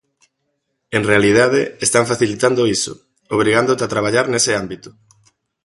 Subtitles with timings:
[0.97, 2.93] En realidade, están facilitando iso,
[3.35, 4.89] obrigándote a traballar nese ámbito.